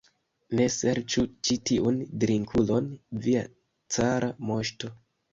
[0.59, 2.87] Ne serĉu ĉi tiun drinkulon,
[3.27, 3.43] via
[3.97, 4.91] cara moŝto!